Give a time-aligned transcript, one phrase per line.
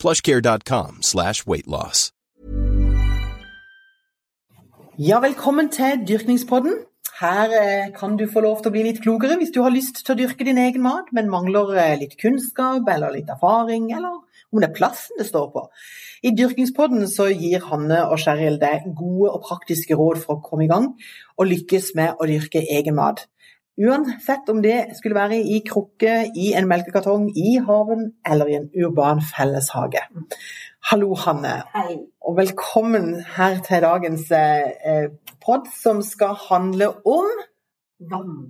[0.00, 2.10] plushcare.com slash weightloss.
[4.98, 6.78] Ja, velkommen til Dyrkningspodden.
[7.20, 10.02] Her eh, kan du få lov til å bli litt klokere hvis du har lyst
[10.04, 14.18] til å dyrke din egen mat, men mangler eh, litt kunnskap eller litt erfaring, eller
[14.52, 15.66] om det er plassen det står på.
[16.24, 20.64] I Dyrkingspodden så gir Hanne og Sheryl deg gode og praktiske råd for å komme
[20.66, 20.90] i gang
[21.36, 23.26] og lykkes med å dyrke egen mat.
[23.76, 28.70] Uansett om det skulle være i krukke, i en melkekartong, i haven eller i en
[28.72, 30.00] urban felleshage.
[30.90, 31.58] Hallo, Hanne.
[31.74, 31.98] Hei.
[32.24, 35.10] Og velkommen her til dagens eh,
[35.44, 37.28] pod, som skal handle om
[38.00, 38.48] Vann.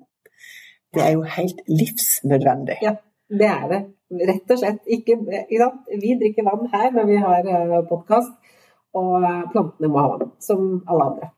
[0.94, 2.78] Det er jo helt livsnødvendig.
[2.86, 2.94] Ja,
[3.28, 3.82] det er det.
[4.30, 4.82] Rett og slett.
[4.86, 5.18] Ikke?
[5.26, 8.30] Vi drikker vann her når vi har podkast,
[8.94, 11.32] og plantene må ha vann, som alle andre.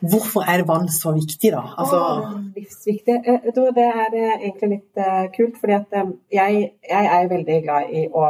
[0.00, 1.62] Hvorfor er vann så viktig, da?
[1.78, 1.96] Altså...
[1.96, 3.14] Åh, livsviktig.
[3.14, 5.96] Eh, Det er eh, egentlig litt uh, kult, fordi at
[6.32, 8.28] jeg, jeg, er veldig glad i å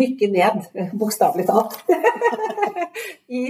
[0.00, 0.66] dykke ned,
[1.00, 1.78] bokstavelig talt,
[3.38, 3.44] i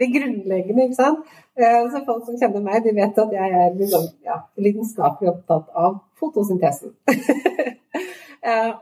[0.00, 0.88] det grunnleggende.
[0.88, 1.28] ikke sant?
[1.52, 6.00] Så Folk som kjenner meg, de vet at jeg er liksom, ja, lidenskapelig opptatt av
[6.20, 6.94] fotosyntesen.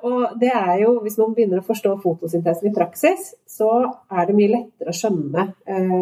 [0.06, 3.68] Og det er jo, Hvis man begynner å forstå fotosyntesen i praksis, så
[4.08, 5.48] er det mye lettere å skjønne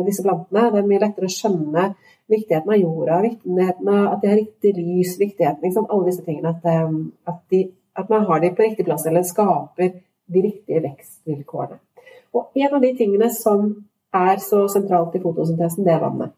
[0.06, 0.68] disse plantene.
[0.74, 1.88] Det er mye lettere å skjønne
[2.28, 6.54] viktigheten av jorda, viktigheten av at de har riktig lys, viktigheten liksom, alle disse tingene.
[6.54, 7.62] At, um, at, de,
[7.96, 9.92] at, man har de på riktig plass, eller skaper
[10.26, 11.80] de riktige vekstvilkårene.
[12.36, 13.70] Og En av de tingene som
[14.14, 16.34] er så sentralt i fotosyntesen, det er vannet.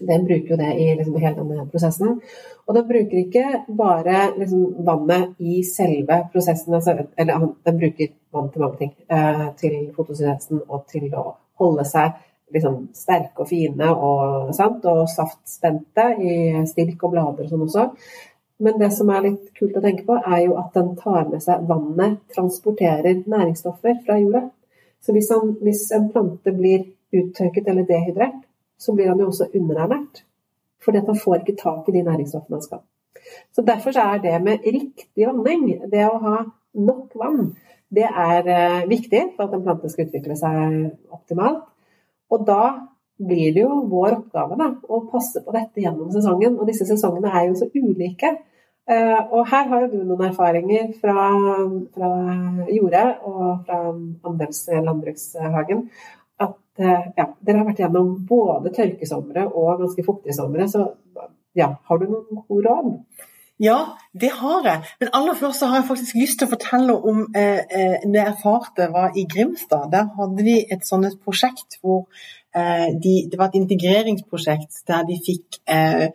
[0.00, 2.20] Den bruker jo det i liksom hele denne prosessen.
[2.66, 3.44] Og den bruker ikke
[3.76, 8.94] bare liksom vannet i selve prosessen, altså, eller den bruker vann til mange ting.
[9.10, 12.16] Eh, til fotosyntesen og til å holde seg
[12.54, 14.84] liksom, sterke og fine og, sant?
[14.88, 16.34] og saftspente i
[16.70, 17.86] stilk og blader og sånn også.
[18.60, 21.40] Men det som er litt kult å tenke på, er jo at den tar med
[21.40, 24.42] seg vannet transporterer næringsstoffer fra jorda.
[25.00, 26.84] Så hvis, han, hvis en plante blir
[27.16, 28.42] uttørket eller dehydrert,
[28.80, 30.26] så blir han jo også underernært.
[30.84, 32.84] Fordi at han får ikke tak i de næringsstoffene han skal.
[33.56, 36.36] Så Derfor så er det med riktig vanning, det å ha
[36.76, 37.54] nok vann,
[37.90, 40.76] det er eh, viktig for at en plante skal utvikle seg
[41.10, 41.64] optimalt.
[42.30, 42.62] Og da
[43.20, 46.56] blir det jo vår oppgave da, å passe på dette gjennom sesongen.
[46.58, 48.36] Og disse sesongene er jo så ulike.
[48.90, 51.26] Uh, og her har jo du noen erfaringer fra,
[51.94, 52.08] fra
[52.72, 53.76] jordet og fra
[54.26, 55.84] Andels landbrukshagen
[56.40, 60.88] At ja, dere har vært gjennom både tørkesomre og ganske fuktige somre, så
[61.54, 62.90] ja, har du noen gode råd?
[63.60, 63.78] Ja,
[64.20, 64.82] det har jeg.
[65.00, 68.88] Men aller først har jeg faktisk lyst til å fortelle om eh, eh jeg erfarte
[68.92, 69.90] var i Grimstad.
[69.92, 72.06] Der hadde de et sånt prosjekt hvor
[72.56, 76.08] eh, de, Det var et integreringsprosjekt der de fikk eh,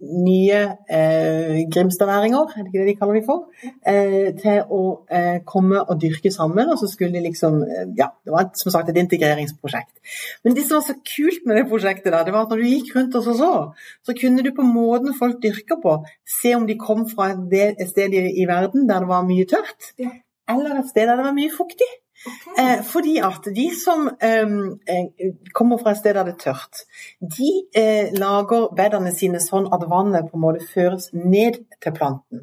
[0.00, 3.44] nye eh, grimstadværinger, er det ikke det de kaller de for,
[3.86, 4.80] eh, til å
[5.12, 6.72] eh, komme og dyrke sammen.
[6.72, 9.92] Og så skulle de liksom eh, Ja, det var som sagt et integreringsprosjekt.
[10.44, 12.70] Men det som var så kult med det prosjektet, da, det var at når du
[12.70, 13.52] gikk rundt og så, så,
[14.06, 15.98] så kunne du på måten folk dyrker på,
[16.40, 19.92] se om de kom fra et sted i, i verden der det var mye tørt,
[20.00, 21.90] eller et sted der det var mye fuktig.
[22.58, 24.50] Eh, fordi at de som eh,
[25.56, 26.82] kommer fra et sted der det er tørt,
[27.36, 32.42] de eh, lager bedene sine sånn at vannet på en måte føres ned til planten.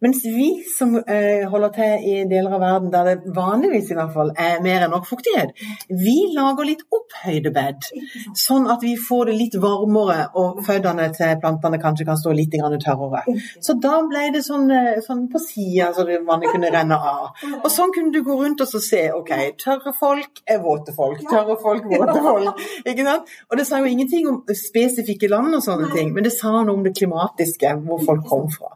[0.00, 4.14] Mens vi som eh, holder til i deler av verden der det vanligvis i hvert
[4.14, 5.52] fall er mer enn nok fuktighet,
[5.90, 7.90] vi lager litt opphøyde bed,
[8.38, 12.56] sånn at vi får det litt varmere og føttene til plantene kanskje kan stå litt
[12.56, 13.26] tørrere.
[13.60, 14.70] Så da ble det sånn,
[15.04, 17.44] sånn på sida så vannet kunne renne av.
[17.60, 21.56] Og sånn kunne du gå rundt og se ok, tørre folk er våte folk, tørre
[21.62, 22.62] folk, våte folk.
[22.84, 23.32] ikke sant?
[23.50, 26.74] Og det sa jo ingenting om spesifikke land og sånne ting, men det sa noe
[26.76, 28.72] om det klimatiske, hvor folk kom fra.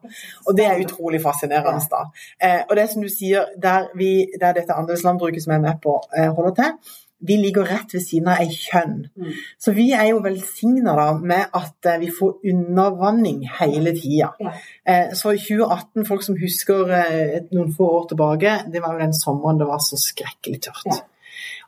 [0.47, 1.83] Og det er utrolig fascinerende.
[1.91, 2.05] da.
[2.43, 4.11] Eh, og det er som du sier, der, vi,
[4.41, 8.03] der dette andelslandbruket som jeg er med på, eh, holder til, vi ligger rett ved
[8.05, 8.97] siden av ei kjønn.
[9.17, 9.31] Mm.
[9.61, 14.33] Så vi er jo velsigna med at eh, vi får undervanning hele tida.
[14.41, 14.55] Ja.
[14.85, 19.05] Eh, så i 2018, folk som husker eh, noen få år tilbake, det var jo
[19.05, 20.87] den sommeren det var så skrekkelig tørt.
[20.89, 21.01] Ja.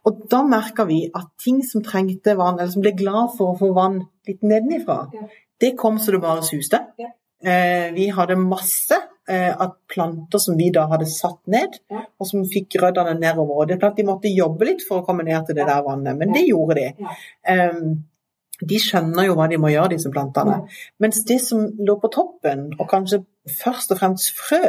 [0.08, 3.58] Og da merka vi at ting som trengte vann, eller som ble glad for å
[3.60, 5.28] få vann litt nedenifra, ja.
[5.62, 6.80] det kom så det bare suste.
[7.42, 8.98] Vi hadde masse
[9.32, 13.66] av planter som vi da hadde satt ned, og som fikk røddene nedover.
[13.66, 16.18] Det er klart De måtte jobbe litt for å komme ned til det der vannet,
[16.18, 16.88] men det gjorde de.
[18.62, 20.60] De skjønner jo hva de må gjøre, disse plantene.
[21.02, 24.62] Mens det som lå på toppen, og kanskje først og fremst frø,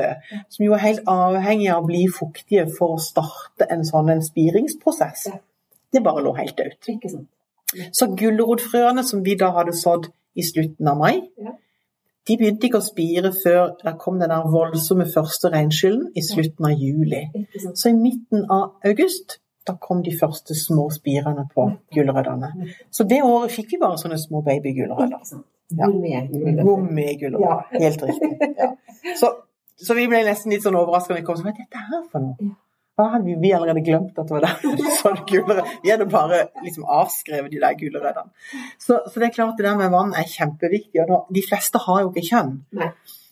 [0.50, 4.24] som jo er helt avhengig av å bli fuktige for å starte en sånn en
[4.26, 5.28] spiringsprosess,
[5.94, 6.90] det bare lå helt dødt.
[7.94, 11.16] Så gulrotfrøene som vi da hadde sådd i slutten av mai,
[12.28, 16.70] de begynte ikke å spire før det kom den der voldsomme første regnskylden i slutten
[16.70, 17.24] av juli.
[17.76, 22.50] Så i midten av august da kom de første små spirene på gulrøttene.
[22.92, 25.44] Så det året fikk vi bare sånne små babygulrøtter.
[25.74, 25.88] Ja.
[25.88, 27.40] Gourmetgulrøtter.
[27.44, 27.62] Ja.
[27.72, 28.50] Helt riktig.
[28.60, 28.74] Ja.
[29.20, 29.32] Så,
[29.80, 31.40] så, vi ble nesten litt sånn overraska da vi kom.
[31.40, 32.52] sånn, hva er dette her for noe?
[32.98, 34.82] Da hadde vi allerede glemt at det var der.
[35.02, 35.66] sånn gulere.
[35.82, 38.30] Vi hadde bare liksom avskrevet de der gulrøttene.
[38.78, 41.06] Så, så, det er klart det der med vann er kjempeviktig.
[41.08, 42.58] og De fleste har jo ikke kjønn.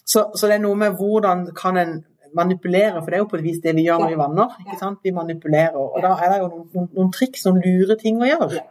[0.02, 2.00] Så, så, det er noe med hvordan kan en
[2.36, 4.58] manipulere, for det er jo på et vis det vi gjør når vi vanner.
[4.66, 5.02] ikke sant?
[5.04, 5.78] Vi manipulerer.
[5.78, 8.66] Og da er det jo noen, noen, noen triks, noen lure ting å gjøre.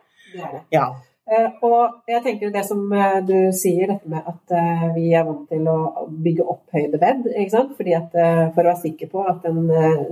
[0.74, 0.88] Ja.
[1.30, 5.44] Og jeg tenker det som eh, du sier, dette med at eh, vi er vant
[5.50, 7.28] til å bygge opp høydebed.
[7.30, 7.76] ikke sant?
[7.78, 9.60] Fordi at For å være sikker på at en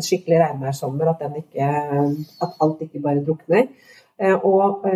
[0.05, 3.67] skikkelig regnværsommer, at, at alt ikke bare drukner.
[4.19, 4.87] Og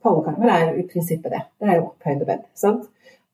[0.00, 1.42] pallekarmer er jo i prinsippet det.
[1.60, 2.46] Det er jo opphøydebed.
[2.56, 2.86] sant?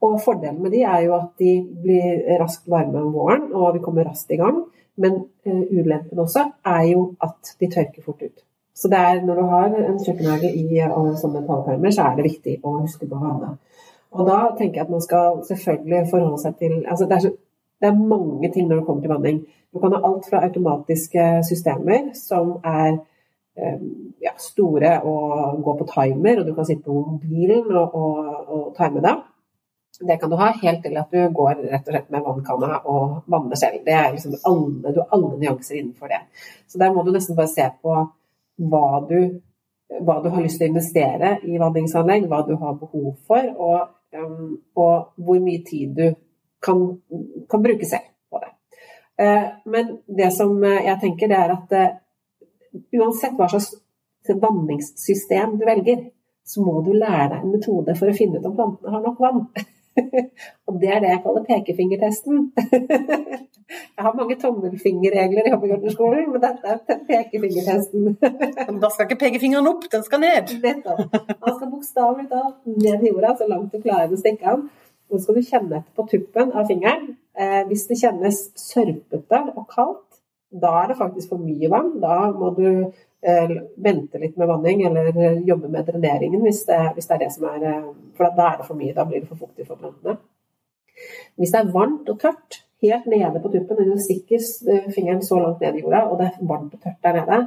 [0.06, 1.52] Og fordelen med de er jo at de
[1.82, 4.64] blir raskt varme om våren, og vi kommer raskt i gang.
[4.96, 8.42] Men ulempen også er jo at de tørker fort ut.
[8.76, 10.82] Så det er, når du har en kjøkkenhage i
[11.16, 13.56] sånne tallpermer, så er det viktig å huske på vannet.
[14.16, 17.30] Og da tenker jeg at man skal selvfølgelig forholde seg til altså det, er så,
[17.80, 19.38] det er mange ting når det kommer til vanning.
[19.72, 23.86] Du kan ha alt fra automatiske systemer som er um,
[24.24, 28.68] ja, store og gå på timer, og du kan sitte på mobilen og, og, og
[28.76, 29.16] time det.
[29.96, 33.22] Det kan du ha helt til at du går rett og slett med vannkanna og
[33.32, 33.80] vanner selv.
[33.84, 36.20] Det er liksom alle, du har alle nyanser innenfor det.
[36.68, 37.96] Så der må du nesten bare se på
[38.56, 39.18] hva du,
[40.00, 43.92] hva du har lyst til å investere i vanningsanlegg, hva du har behov for, og,
[44.16, 46.06] um, og hvor mye tid du
[46.62, 46.82] kan,
[47.50, 48.52] kan, bruke selv på det.
[49.20, 51.96] Uh, men det som jeg tenker, det er at uh,
[52.96, 53.74] uansett hva slags
[54.26, 56.08] vanningssystem du velger,
[56.46, 59.22] så må du lære deg en metode for å finne ut om plantene har nok
[59.22, 59.40] vann.
[60.68, 62.50] og det er det jeg kaller pekefingertesten.
[63.70, 68.16] jeg har mange tommelfingerregler i Hoppegården-skolen, men dette er pekefingertesten.
[68.82, 70.54] da skal ikke pekefingeren opp, den skal ned.
[70.62, 71.04] Nettopp.
[71.12, 74.66] Han skal bokstavelig talt ned i jorda så langt du klarer å stikke av.
[75.06, 77.14] Nå skal du kjenne etter på tuppen av fingeren.
[77.38, 80.02] Eh, hvis det kjennes sørpete og kaldt,
[80.56, 81.96] da er det faktisk for mye vann.
[82.02, 82.66] Da må du
[83.26, 87.22] Eh, vente litt med vanning eller eh, jobbe med dreneringen hvis det, hvis det, er
[87.24, 89.66] det som er eh, For da er det for mye, da blir det for fuktig
[89.66, 90.18] for plantene.
[91.34, 94.42] Hvis det er varmt og tørt helt nede på tuppen, og du stikker
[94.94, 97.38] fingeren så langt ned i jorda, og det er varmt og tørt der nede,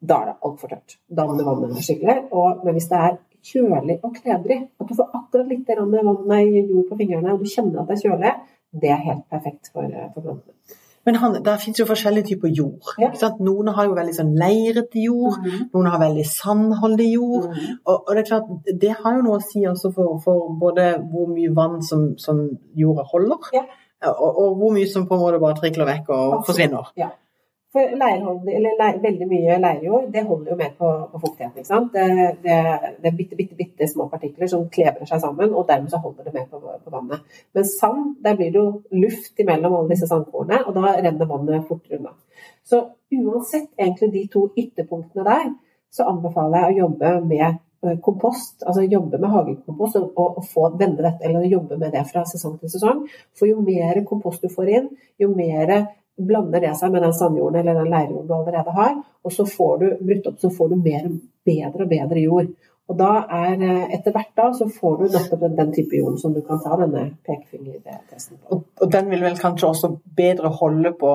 [0.00, 0.98] da er det altfor tørt.
[1.10, 2.18] Da må du vanne skikkelig.
[2.30, 3.16] Og, men hvis det er
[3.48, 7.50] kjølig og knedrig, at du får akkurat litt vann i jord på fingrene, og du
[7.50, 8.34] kjenner at det er kjølig,
[8.82, 10.78] det er helt perfekt for, for plantene.
[11.08, 12.90] Men han, der finnes jo forskjellige typer jord.
[13.00, 13.08] Ja.
[13.40, 15.70] Noen har jo veldig sånn leirete jord, mm.
[15.72, 17.46] noen har veldig sandholdig jord.
[17.48, 17.78] Mm.
[17.78, 18.50] Og, og, det er klart,
[18.82, 22.42] det har jo noe å si også for, for både hvor mye vann som, som
[22.76, 23.64] jorda holder, ja.
[24.06, 26.46] Og, og, hvor mye som på en måte bare trikler vekk og Absolutt.
[26.46, 26.92] forsvinner.
[26.98, 27.08] Ja.
[27.68, 31.58] For leirhold, leir, veldig mye leirjord det holder jo med på, på fuktigheten.
[31.60, 31.92] ikke sant?
[31.92, 32.06] Det,
[32.44, 32.54] det,
[33.02, 36.24] det, er bitte, bitte, bitte små partikler som klebrer seg sammen, og dermed så holder
[36.24, 37.26] det med på, på vannet.
[37.52, 41.68] Men sand, der blir det jo luft imellom alle disse sandkornene, og da renner vannet
[41.68, 42.14] fortere unna.
[42.64, 42.80] Så
[43.12, 45.52] uansett egentlig de to ytterpunktene der,
[45.92, 47.60] så anbefaler jeg å jobbe med
[48.02, 52.02] kompost, altså jobbe med hagekompost og, og, og få vende dette, eller jobbe med det
[52.10, 53.04] fra sesong til sesong.
[53.38, 54.88] For jo mer kompost du får inn,
[55.20, 55.74] jo mer
[56.18, 59.76] blander det seg med den sandjorden eller den leirjorden du allerede har, og så får
[59.78, 61.06] du brutt opp, så får du mer,
[61.46, 62.50] bedre og bedre jord.
[62.88, 66.18] Og da er eh, etter hvert da, så får du nettopp den, den type jorden
[66.20, 68.56] som du kan ta denne pekefingertesten på.
[68.56, 71.14] Og, og, den vil vel kanskje også bedre holde på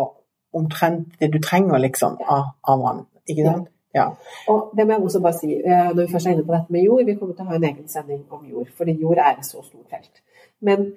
[0.54, 3.70] omtrent det du trenger liksom av, av vann, ikke sant?
[3.70, 3.70] Ja.
[4.48, 6.74] Og det må jeg også bare si, eh, når vi først er inne på dette
[6.74, 9.38] med jord, vi kommer til å ha en egen sending om jord, fordi jord er
[9.38, 10.22] et så stort felt.
[10.62, 10.92] Men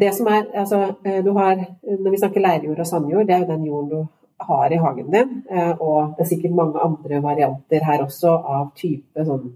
[0.00, 3.38] det som er, altså, eh, du har, Når vi snakker leirjord og sandjord, det er
[3.38, 4.06] jo den jorden du
[4.40, 5.44] har i hagen din.
[5.80, 9.52] Og det er sikkert mange andre varianter her også av type sånn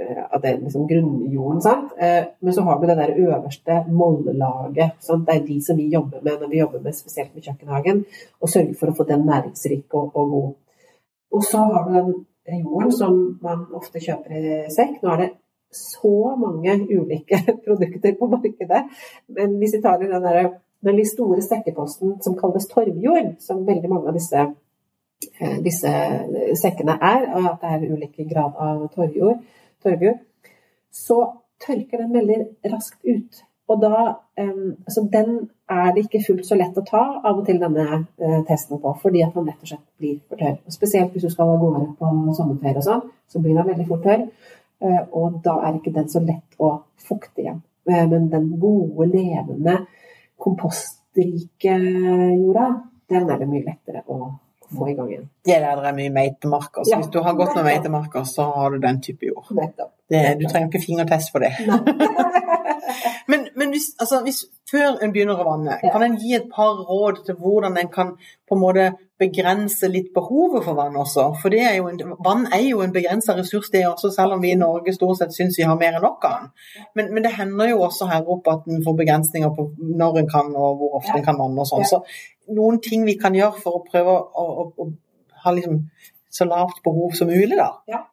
[0.00, 1.62] Eh, at det er liksom grunnjorden.
[1.62, 1.92] Sant?
[1.98, 4.90] Eh, men så har du det der øverste mollelaget.
[5.26, 8.04] Det er de som vi jobber med når vi jobber med, spesielt med kjøkkenhagen,
[8.40, 10.54] og sørger for å få den næringsrik og, og god.
[11.34, 12.12] Og så har du
[12.46, 15.00] den jorden som man ofte kjøper i sekk.
[15.02, 15.30] Nå er det
[15.74, 18.84] så mange ulike produkter på markedet,
[19.28, 20.52] men hvis vi tar den, der,
[20.84, 25.92] den litt store sekkeposten som kalles torvjord, som veldig mange av disse eh, disse
[26.62, 29.42] sekkene er, og at det er ulike grad av torvjord,
[29.84, 30.22] torvjord,
[30.94, 31.20] så
[31.66, 32.40] tørker den veldig
[32.72, 33.42] raskt ut.
[33.66, 33.96] Og da,
[34.38, 38.40] altså Den er det ikke fullt så lett å ta av og til denne uh,
[38.46, 40.60] testen på, fordi at den rett og slett blir for tørr.
[40.62, 43.88] Og spesielt hvis du skal av gårde på sommerferie og sånn, så blir den veldig
[43.88, 44.24] fort tørr.
[44.84, 46.72] Uh, og da er ikke den så lett å
[47.08, 47.60] fukte igjen.
[47.90, 49.80] Uh, men den gode, levende,
[50.38, 52.70] kompostrike jorda,
[53.10, 54.20] den er det mye lettere å
[54.70, 55.28] få i gang igjen.
[55.46, 56.86] Det der er mye meitemarker.
[56.86, 59.50] Så ja, hvis du har gått med meitemarker, så har du den type jord.
[60.10, 61.54] Det, du trenger ikke fingertest for det.
[63.30, 66.78] men, men hvis, altså, hvis, før en begynner å vanne, kan en gi et par
[66.88, 68.86] råd til hvordan en kan på en måte
[69.20, 71.28] begrense litt behovet for vann også?
[71.42, 74.58] For er en, vann er jo en begrensa ressurs, det også, selv om vi i
[74.60, 76.50] Norge stort sett syns vi har mer enn nok av den.
[76.98, 79.70] Men, men, det hender jo også her oppe at en får begrensninger på
[80.02, 81.88] når en kan og hvor ofte en kan vanne og sånn.
[81.88, 82.02] Så
[82.56, 84.90] noen ting vi kan gjøre for å prøve å, å, å
[85.46, 85.86] ha liksom
[86.36, 87.70] så lavt behov som mulig, da?
[87.90, 88.04] Ja.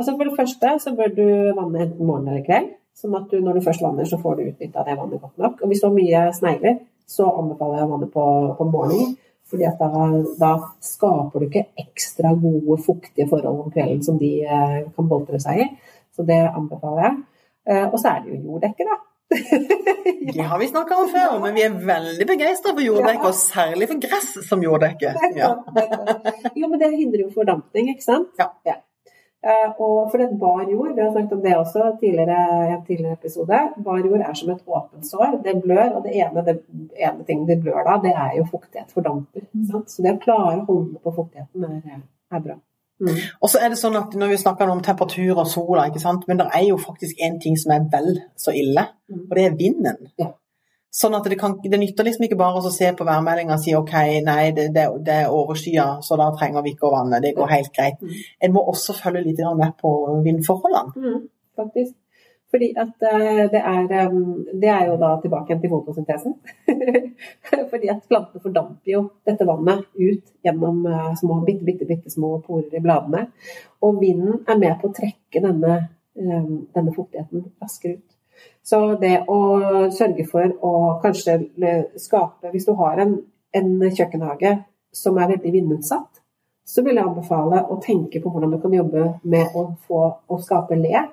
[0.00, 1.26] Altså For det første så bør du
[1.58, 2.70] vanne enten morgen eller kveld.
[2.96, 5.60] Sånn at du, når du først vanner, så får du utnytta det vannet godt nok.
[5.62, 8.24] Og hvis du har mye snegler, så anbefaler jeg å vanne på,
[8.58, 9.16] på morgenen.
[9.50, 9.88] fordi da,
[10.38, 10.50] da,
[10.84, 15.64] skaper du ikke ekstra gode, fuktige forhold om kvelden som de eh, kan boltre seg
[15.64, 15.68] i.
[16.14, 17.16] Så det anbefaler jeg.
[17.70, 19.00] Eh, og så er det jo jorddekket, da.
[20.34, 23.88] Det har vi snakka om før, men vi er veldig begeistra for jorddekke, og særlig
[23.90, 25.14] for gress som jorddekke.
[25.40, 25.50] Ja.
[26.56, 28.30] jo, men det hindrer jo fordampning, ikke sant?
[28.38, 28.76] Ja.
[29.40, 32.82] Uh, og for det bar jord, vi har snakket om det også tidligere, i en
[32.84, 35.38] tidligere episode, bar jord er som et åpent sår.
[35.44, 36.56] Det blør, og det ene, det
[37.08, 38.92] ene ting det blør da, det er jo fuktighet.
[38.92, 39.46] Fordamper.
[39.52, 39.86] Mm.
[39.88, 42.02] Så det å klare å holde på fuktigheten er,
[42.36, 42.58] er bra.
[43.00, 43.16] Mm.
[43.40, 46.26] Og så er det sånn at Når vi snakker om temperatur og sola, ikke sant?
[46.28, 49.22] men det er jo faktisk én ting som er vel så ille, mm.
[49.24, 50.10] og det er vinden.
[50.20, 50.34] Ja.
[50.90, 53.74] Sånn at det, kan, det, nytter liksom ikke bare å se på værmeldinga og si
[53.78, 53.92] ok,
[54.26, 57.20] nei, det, det, det er overskya, så da trenger vi ikke å vanne.
[57.22, 58.02] Det går helt greit.
[58.02, 58.16] Mm.
[58.46, 59.92] En må også følge litt med på
[60.24, 60.90] vindforholdene.
[60.98, 61.28] Mm,
[61.60, 61.94] faktisk.
[62.50, 63.86] Fordi at eh, det er,
[64.58, 66.34] det er jo da tilbake igjen til fotosyntesen.
[67.70, 72.40] Fordi at plantene fordamper jo dette vannet ut gjennom eh, små, bitte, bitte, bitte små
[72.42, 73.28] porer i bladene.
[73.86, 75.82] Og vinden er med på å trekke denne,
[76.18, 78.08] denne fuktigheten raskere ut.
[78.62, 79.38] Så det å
[79.94, 81.38] sørge for å kanskje
[81.98, 83.14] skape Hvis du har en,
[83.56, 84.58] en kjøkkenhage
[84.92, 86.20] som er veldig vindutsatt,
[86.66, 90.38] så vil jeg anbefale å tenke på hvordan du kan jobbe med å, få, å
[90.42, 91.06] skape le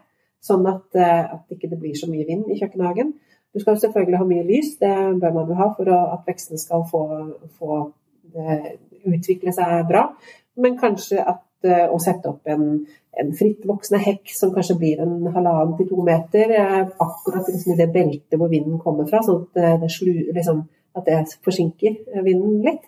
[0.48, 3.10] Sånn at, eh, at ikke det blir så mye vind i kjøkkenhagen.
[3.54, 4.92] Du skal selvfølgelig ha mye lys, det
[5.22, 7.02] bør man jo ha for at vekstene skal få,
[7.58, 7.80] få
[8.38, 8.68] eh,
[9.10, 10.04] utvikle seg bra.
[10.62, 12.66] Men kanskje at å sette opp en,
[13.18, 16.54] en frittvoksende hekk som kanskje blir en halvannen til to meter,
[16.86, 20.62] akkurat liksom i det beltet hvor vinden kommer fra, sånn at det, slu, liksom,
[20.98, 22.86] at det forsinker vinden litt.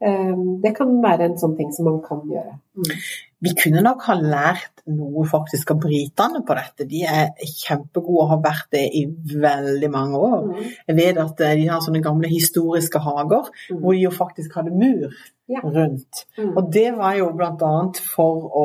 [0.00, 2.58] Det kan være en sånn ting som man kan gjøre.
[2.80, 2.94] Mm
[3.40, 6.86] vi kunne nok ha lært noe faktisk av britene på dette.
[6.88, 10.42] De er kjempegode og har vært det i veldig mange år.
[10.50, 10.66] Mm.
[10.90, 13.78] Jeg vet at eh, de har sånne gamle historiske hager mm.
[13.80, 15.16] hvor de jo faktisk hadde mur
[15.50, 15.62] ja.
[15.64, 16.24] rundt.
[16.38, 16.54] Mm.
[16.54, 17.74] Og det var jo bl.a.
[18.14, 18.64] for å,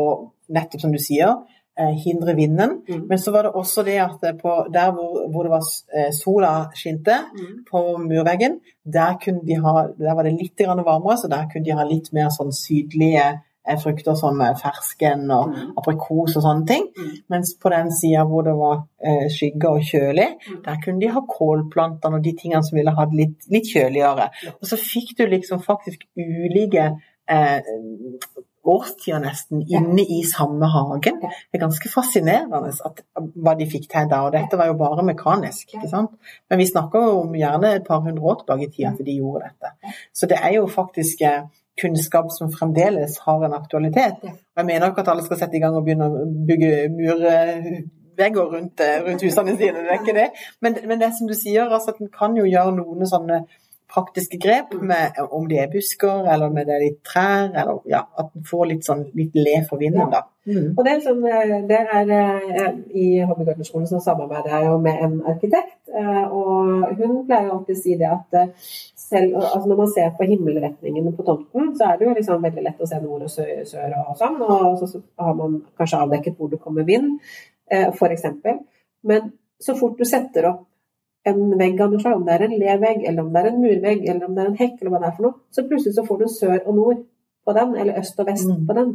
[0.56, 1.34] nettopp som du sier,
[1.80, 2.80] eh, hindre vinden.
[2.88, 3.08] Mm.
[3.10, 7.18] Men så var det også det at på, der hvor, hvor, det var sola skinte,
[7.34, 7.58] mm.
[7.72, 11.88] på murveggen, der, de ha, der var det litt varmere, så der kunne de ha
[11.88, 13.34] litt mer sånn sydlige
[13.81, 15.74] frukter som fersken og mm.
[15.81, 16.88] aprikos og sånne ting.
[16.95, 17.12] Mm.
[17.34, 20.62] Mens på den sida hvor det var eh, skygge og kjølig, mm.
[20.67, 24.29] der kunne de ha kålplantene og de tingene som ville hatt litt, litt kjøligere.
[24.60, 26.91] Og så fikk du liksom faktisk ulike
[27.31, 27.74] eh,
[28.65, 31.19] årstider nesten inne i samme hagen.
[31.22, 34.24] Det er ganske fascinerende at, hva de fikk til da.
[34.25, 36.15] Og dette var jo bare mekanisk, ikke sant.
[36.50, 39.19] Men vi snakker jo om gjerne et par hundre år tilbake i tida for de
[39.19, 39.93] gjorde dette.
[40.13, 41.45] Så det er jo faktisk eh,
[41.82, 44.24] kunnskap som fremdeles har en aktualitet.
[44.58, 48.79] Jeg mener ikke at alle skal sette i gang og begynne å bygge murvegger rundt,
[48.79, 50.29] eh, rundt husene sine, det er ikke det.
[50.62, 53.44] Men, men det som du sier, altså at en kan jo gjøre noen sånne
[53.96, 58.01] praktiske grep, med, om det er busker eller om det er litt trær, eller ja,
[58.20, 60.25] at en får litt sånn litt le for vinden, da.
[60.46, 60.74] Mm.
[60.77, 61.22] Og det, som,
[61.70, 67.22] det er eh, I Hobbygartnerskolen så samarbeider jeg jo med en arkitekt, eh, og hun
[67.28, 68.70] pleier alltid å si det at eh,
[69.06, 72.64] selv, altså når man ser på himmelretningene på tomten, så er det jo liksom veldig
[72.66, 76.40] lett å se nord og sør, sør og sånn, og så har man kanskje avdekket
[76.40, 77.20] hvor det kommer vind,
[77.70, 78.25] f.eks.
[79.06, 79.30] Men
[79.62, 80.64] så fort du setter opp
[81.25, 83.62] en vegg av noe slag, om det er en levegg, eller om det er en
[83.62, 85.96] murvegg, eller om det er en hekk, eller hva det er for noe, så plutselig
[85.98, 87.00] så får du sør og nord
[87.46, 88.60] på den, eller øst og vest mm.
[88.68, 88.92] på den.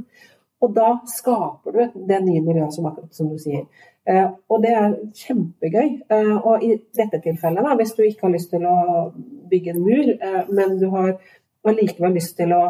[0.61, 3.65] Og da skaper du det nye miljøet, som, som du sier.
[4.09, 5.89] Eh, og det er kjempegøy.
[6.13, 8.77] Eh, og i dette tilfellet, da, hvis du ikke har lyst til å
[9.51, 11.13] bygge en mur, eh, men du har
[11.69, 12.63] allikevel lyst til å,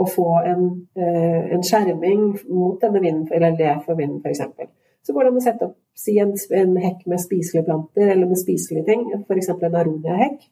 [0.00, 4.70] å få en, en, skjerming mot denne vinden, eller det for vinden, f.eks.,
[5.02, 8.28] så går det an å sette opp si en, en, hekk med spiselige planter eller
[8.28, 9.50] med spiselige ting, f.eks.
[9.56, 10.42] en aronia-hekk.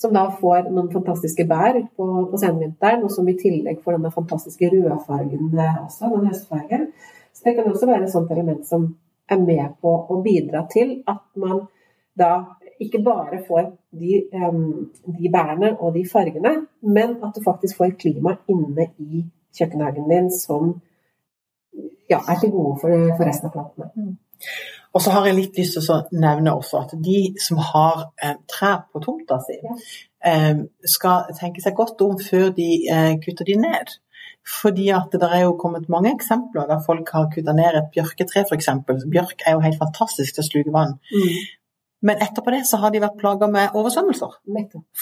[0.00, 4.12] Som da får noen fantastiske bær på, på senvinteren, og som i tillegg får denne
[4.14, 5.50] fantastiske rødfargen
[5.84, 6.86] også, den høstfargen.
[7.36, 8.88] Så det kan også være et sånt element som
[9.30, 11.66] er med på å bidra til at man
[12.18, 12.32] da
[12.80, 13.68] ikke bare får
[14.00, 19.24] de, um, de bærene og de fargene, men at du faktisk får klima inne i
[19.56, 20.74] kjøkkenhagen din som
[22.10, 24.12] ja, er til gode for, for resten av plantene.
[24.94, 28.36] Og så har jeg litt lyst til å nevne også at de som har eh,
[28.50, 29.58] trær på tomta si,
[30.26, 30.62] eh,
[30.94, 33.94] skal tenke seg godt om før de eh, kutter de ned.
[34.60, 38.46] Fordi at det er jo kommet mange eksempler der folk har kutta ned et bjørketre
[38.48, 38.70] f.eks.
[39.12, 40.96] Bjørk er jo helt fantastisk til å sluke vann.
[41.12, 41.48] Mm.
[42.08, 44.38] Men etterpå det så har de vært plaga med oversvømmelser.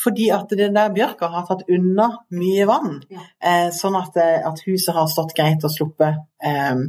[0.02, 2.96] Fordi at den der bjørka har tatt unna mye vann.
[3.14, 3.22] Ja.
[3.38, 6.82] Eh, sånn at, eh, at, huset har stått greit og sluppet eh,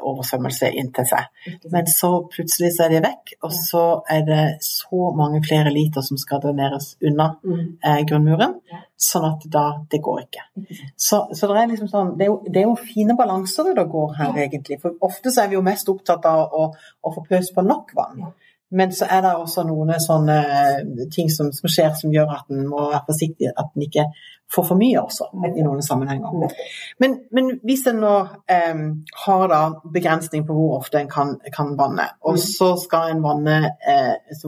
[0.00, 1.28] oversvømmelse inntil seg.
[1.72, 6.04] Men så plutselig så er de vekk, og så er det så mange flere liter
[6.06, 7.64] som skal dreneres unna mm.
[7.84, 8.58] eh, grunnmuren.
[9.02, 10.44] Sånn at da Det går ikke.
[10.94, 13.88] Så, så det, er liksom sånn, det, er jo, det er jo fine balanser det
[13.90, 14.78] går her, egentlig.
[14.82, 17.90] For ofte så er vi jo mest opptatt av å, å få pøst på nok
[17.98, 18.30] vann.
[18.72, 20.38] Men så er det også noen sånne
[21.12, 24.06] ting som, som skjer som gjør at en må være forsiktig, at en ikke
[24.52, 26.56] får for mye også i noen sammenhenger.
[27.00, 28.16] Men, men hvis en nå
[28.52, 28.82] eh,
[29.26, 29.62] har da
[29.94, 32.44] begrensning på hvor ofte en kan, kan vanne, og mm.
[32.44, 33.56] så skal en vanne
[33.88, 34.44] eh,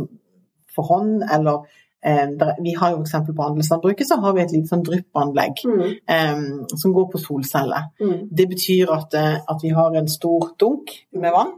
[0.74, 1.64] for hånd eller
[2.04, 3.30] eh, vi har jo f.eks.
[3.37, 5.84] på andelslandbruket så har vi et lite sånn dryppanlegg mm.
[6.16, 7.90] um, som går på solceller.
[8.02, 8.16] Mm.
[8.30, 11.54] Det betyr at, eh, at, vi har en stor dunk med vann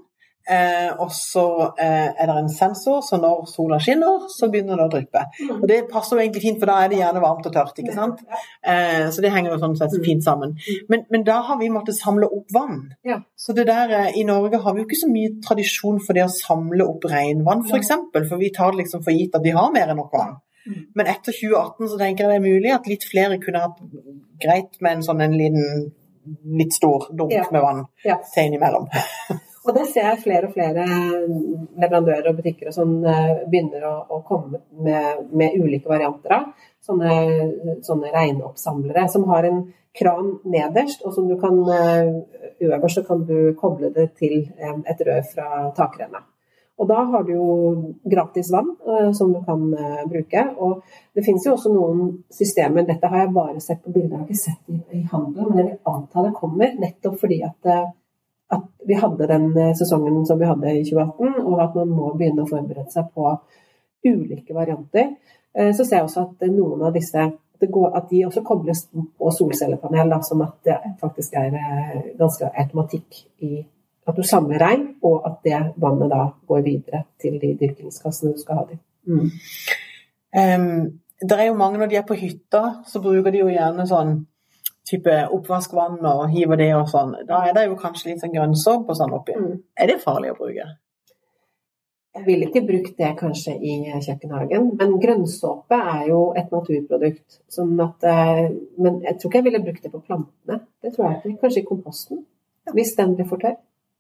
[0.47, 4.87] Eh, og så eh, er det en sensor, så når sola skinner, så begynner det
[4.87, 5.23] å dryppe.
[5.41, 5.53] Mm.
[5.57, 7.81] Og Det passer jo egentlig fint, for da er det gjerne varmt og tørt.
[7.83, 8.23] ikke sant?
[8.63, 10.05] Eh, så det henger jo sånn sett mm.
[10.07, 10.55] fint sammen.
[10.55, 10.87] Mm.
[10.93, 12.81] Men, men, da har vi måttet samle opp vann.
[13.07, 13.19] Ja.
[13.35, 16.29] Så det der, eh, I Norge har vi jo ikke så mye tradisjon for det
[16.29, 17.73] å samle opp regnvann, f.eks.
[17.73, 20.15] For, eksempel, for vi tar det liksom for gitt at vi har mer enn nok
[20.15, 20.39] vann.
[20.67, 23.79] Men etter 2018 så tenker jeg det er mulig at litt flere kunne hatt
[24.43, 25.93] greit med en sånn en liten
[26.59, 28.19] litt stor dunk med vann ja.
[28.33, 28.89] til innimellom.
[29.67, 30.85] Og det ser jeg flere og flere
[31.81, 36.53] leverandører og butikker og sånn eh, begynner å, å komme med, med, ulike varianter av.
[36.87, 37.17] Sånne,
[37.83, 39.65] sånne regnoppsamlere som har en
[39.97, 42.13] kran nederst, og som du kan eh,
[42.69, 46.23] øverst så kan du koble det til eh, et rør fra takrenna.
[46.77, 47.51] Og da har du jo
[48.05, 48.75] gratis vann
[49.17, 49.63] som du kan
[50.11, 50.43] bruke.
[50.61, 50.83] Og
[51.17, 54.27] det finnes jo også noen systemer, dette har jeg bare sett på bilder, jeg har
[54.27, 57.71] ikke sett i, i handelen, men jeg vil anta det kommer, nettopp fordi at
[58.53, 62.13] at vi hadde den eh, sesongen som vi hadde i 2018, og at man må
[62.15, 63.33] begynne å forberede seg på
[64.07, 65.15] ulike varianter.
[65.57, 70.11] Eh, så ser jeg også at noen av disse at de også kobles på solcellepanel,
[70.13, 73.65] da, sånn at det faktisk er eh, ganske automatikk i
[74.07, 78.43] at du samler regn, og at det vannet da går videre til de dyrkingskassene du
[78.43, 78.77] skal ha det
[79.09, 79.31] mm.
[80.37, 80.85] um,
[81.21, 84.19] det er jo mange når de er på hytta, så bruker de jo gjerne sånn
[84.87, 88.93] type oppvaskvann og hiver det og sånn, da er det jo kanskje litt sånn grønnsåpe
[88.93, 89.37] og sånn oppi.
[89.39, 89.55] Mm.
[89.83, 90.67] Er det farlig å bruke?
[92.17, 97.43] Jeg ville ikke brukt det kanskje i kjøkkenhagen, men grønnsåpe er jo et naturprodukt.
[97.53, 98.47] Sånn at, eh,
[98.81, 100.63] men jeg tror ikke jeg ville brukt det på plantene.
[100.81, 101.41] Det tror jeg ikke.
[101.43, 102.25] Kanskje i komposten,
[102.73, 103.59] hvis den blir for tørr.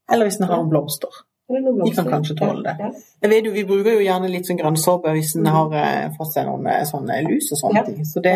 [0.09, 1.12] Eller hvis den har blomster.
[1.48, 2.88] De kan kanskje tåle det.
[3.22, 6.32] Jeg vet jo, Vi bruker jo gjerne litt sånn grønnsåpe hvis en har eh, fått
[6.35, 8.00] seg noen eh, sånne lus og sånne ting.
[8.09, 8.35] Så det,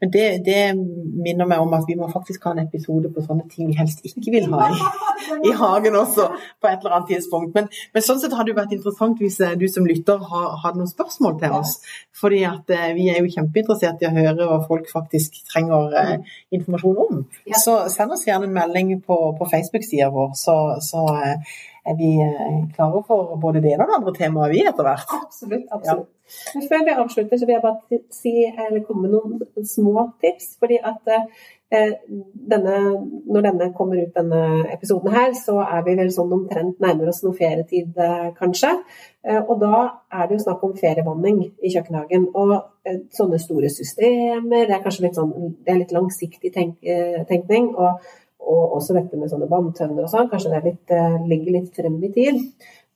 [0.00, 3.44] men det, det minner meg om at vi må faktisk ha en episode på sånne
[3.52, 4.80] ting vi helst ikke vil ha i,
[5.50, 7.52] i hagen også, på et eller annet tidspunkt.
[7.58, 10.90] Men, men sånn sett hadde det vært interessant hvis eh, du som lytter hadde noen
[10.90, 11.76] spørsmål til oss.
[12.16, 16.36] Fordi at eh, vi er jo kjempeinteressert i å høre hva folk faktisk trenger eh,
[16.56, 17.24] informasjon om.
[17.60, 22.10] Så send oss gjerne en melding på, på Facebook-sida vår, så, så eh, er vi
[22.22, 25.12] eh, klare for både det ene og det andre temaet vi etter hvert.
[25.22, 25.66] Absolutt.
[25.70, 26.08] absolutt.
[26.56, 26.62] Ja.
[26.70, 30.56] før vi avslutter, så vil jeg bare si, eller komme med noen små tips.
[30.58, 31.92] fordi at eh,
[32.52, 32.76] denne,
[33.26, 34.42] Når denne kommer ut, denne
[34.74, 38.72] episoden her, så er vi vel sånn omtrent nærmere oss noe ferietid, eh, kanskje.
[39.22, 42.30] Eh, og da er det jo snakk om ferievanning i kjøkkenhagen.
[42.34, 42.56] Og
[43.14, 46.78] sånne store systemer, det er kanskje litt, sånn, det er litt langsiktig tenk,
[47.26, 47.74] tenkning.
[47.74, 48.02] og
[48.46, 51.96] og også dette med sånne vanntønner og sånn, kanskje det litt, eh, ligger litt frem
[52.06, 52.42] i tid.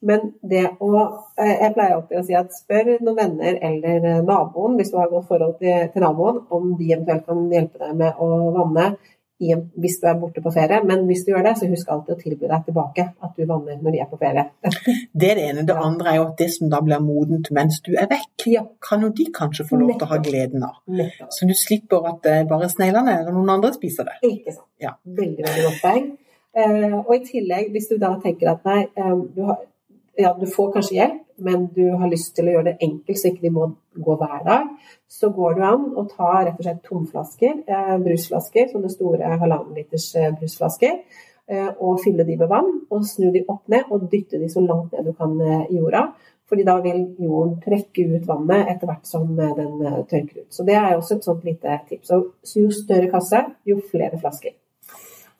[0.01, 0.91] Men det å
[1.37, 4.97] eh, Jeg pleier alltid å si at spør noen venner eller eh, naboen, hvis du
[4.97, 8.87] har godt forhold til, til naboen, om de eventuelt kan hjelpe deg med å vanne
[9.41, 10.77] hvis du er borte på ferie.
[10.85, 13.79] Men hvis du gjør det, så husk alltid å tilby deg tilbake at du vanner
[13.81, 14.45] når de er på ferie.
[15.21, 15.65] Det er det ene.
[15.67, 18.63] Det andre er jo at det som da blir modent mens du er vekk, Ja.
[18.81, 20.77] kan jo de kanskje få lov til å ha gleden av.
[20.87, 21.31] Nettopp.
[21.33, 24.17] Så du slipper at det bare sneglene eller noen andre spiser det.
[24.29, 24.67] Ikke sant.
[24.81, 24.95] Ja.
[25.05, 26.07] Veldig, veldig godt poeng.
[26.51, 29.61] Eh, og i tillegg, hvis du da tenker at nei, eh, du, har,
[30.19, 33.31] ja, du får kanskje hjelp, men du har lyst til å gjøre det enkelt så
[33.31, 33.67] ikke de må
[34.05, 34.69] gå hver dag,
[35.09, 39.77] så går du an å ta rett og slett tomflasker, eh, brusflasker, sånne store halvannen
[39.77, 40.99] liters eh, brusflasker,
[41.49, 44.63] eh, og fylle de med vann, og snu de opp ned og dytte de så
[44.65, 46.09] langt ned du kan eh, i jorda.
[46.51, 50.49] Fordi da vil jorden trekke ut vannet etter hvert som eh, den eh, tørker ut.
[50.51, 52.11] Så det er også et sånt lite tips.
[52.11, 54.57] Så jo større kasse, jo flere flasker.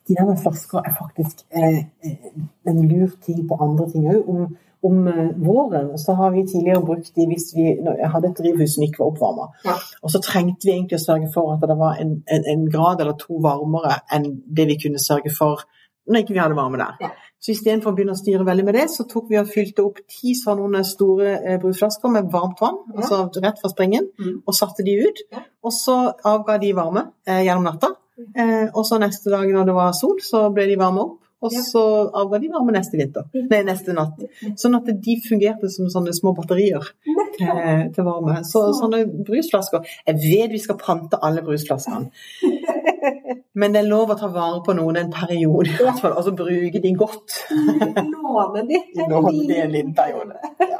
[0.08, 2.28] De der med flasker er faktisk eh, eh,
[2.66, 4.28] en lur ting på andre ting òg.
[4.28, 7.68] Om, om eh, våren så har vi tidligere brukt de hvis vi
[8.14, 9.46] hadde et drivhus som ikke var oppvarma.
[9.64, 9.76] Ja.
[10.02, 13.00] Og så trengte vi egentlig å sørge for at det var en, en, en grad
[13.04, 15.62] eller to varmere enn det vi kunne sørge for
[16.10, 16.96] når ikke vi hadde varme der.
[16.98, 17.12] Ja.
[17.38, 20.00] Så istedenfor å begynne å styre veldig med det, så tok vi og fylte opp
[20.10, 23.00] ti sånne store eh, brusflasker med varmt vann, Ja.
[23.04, 24.42] altså rett fra springen, Mm.
[24.46, 25.22] og satte de ut.
[25.30, 25.44] Ja.
[25.62, 25.94] Og så
[26.26, 27.92] avga de varme eh, gjennom natta.
[28.36, 31.18] Eh, og så neste dag når det var sol, så ble de varme opp.
[31.42, 31.58] Og Ja.
[31.66, 31.80] så
[32.14, 33.24] avga de varme neste vinter.
[33.34, 34.20] Nei, neste natt.
[34.54, 38.36] Sånn at de fungerte som sånne små batterier til, til varme.
[38.46, 42.12] Så sånne brusflasker Jeg vet vi skal pante alle brusflaskene.
[43.58, 46.80] Men det er lov å ta vare på noen en periode, fall, og så bruke
[46.80, 47.34] de godt.
[48.14, 48.78] Låne de.
[49.10, 50.38] Låne de en liten periode.
[50.62, 50.78] Ja.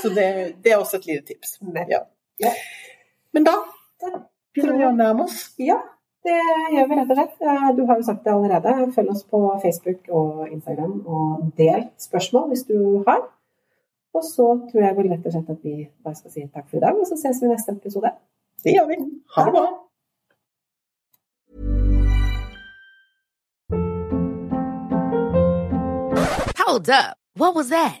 [0.00, 1.58] Så det, det er også et lite tips.
[1.88, 2.00] Ja.
[2.40, 2.54] Ja.
[3.36, 3.58] Men da
[4.54, 5.50] begynner vi å nærme oss.
[5.62, 5.76] Ja,
[6.26, 6.38] det
[6.74, 7.36] gjør vi rett og slett.
[7.42, 8.92] Eh, Du har jo sagt det allerede.
[8.94, 13.22] Følg oss på Facebook og Instagram, og del spørsmål hvis du har.
[14.14, 16.76] Og så tror jeg vel rett og slett at vi bare skal si takk for
[16.76, 18.12] i dag, og så ses vi i neste episode.
[18.64, 18.98] Det gjør vi.
[19.36, 19.66] Ha det bra.
[26.58, 27.16] Hold up.
[27.34, 28.00] What was that?